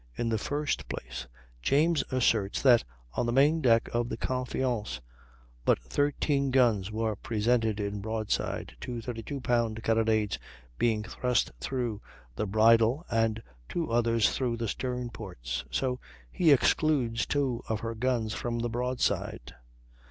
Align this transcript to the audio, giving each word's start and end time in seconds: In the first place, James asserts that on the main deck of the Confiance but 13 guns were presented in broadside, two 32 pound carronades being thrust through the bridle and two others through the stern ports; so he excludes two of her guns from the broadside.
In 0.15 0.29
the 0.29 0.39
first 0.39 0.89
place, 0.89 1.27
James 1.61 2.03
asserts 2.11 2.59
that 2.63 2.83
on 3.15 3.27
the 3.27 3.31
main 3.31 3.61
deck 3.61 3.87
of 3.93 4.09
the 4.09 4.17
Confiance 4.17 4.99
but 5.63 5.77
13 5.83 6.49
guns 6.49 6.91
were 6.91 7.15
presented 7.15 7.79
in 7.79 8.01
broadside, 8.01 8.75
two 8.79 8.99
32 8.99 9.39
pound 9.41 9.83
carronades 9.83 10.39
being 10.79 11.03
thrust 11.03 11.51
through 11.59 12.01
the 12.35 12.47
bridle 12.47 13.05
and 13.11 13.43
two 13.69 13.91
others 13.91 14.31
through 14.35 14.57
the 14.57 14.67
stern 14.67 15.11
ports; 15.11 15.65
so 15.69 15.99
he 16.31 16.51
excludes 16.51 17.27
two 17.27 17.61
of 17.69 17.81
her 17.81 17.93
guns 17.93 18.33
from 18.33 18.57
the 18.57 18.69
broadside. 18.69 19.53